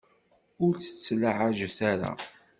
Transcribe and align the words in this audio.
Ur 0.65 0.73
tt-ttlaɛajet 0.75 1.79
ara. 1.91 2.11